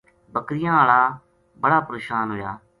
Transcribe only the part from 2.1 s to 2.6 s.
ہویا۔